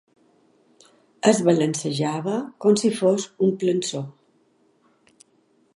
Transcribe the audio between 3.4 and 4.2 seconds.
un plançó.